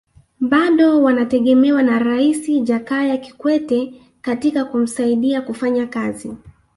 Bado 0.39 1.01
wanategemewa 1.03 1.83
na 1.83 1.99
Rais 1.99 2.63
Jakaya 2.63 3.17
Kikwete 3.17 3.93
katika 4.21 4.65
kumsaidia 4.65 5.41
kufanya 5.41 5.87
kazi 5.87 6.37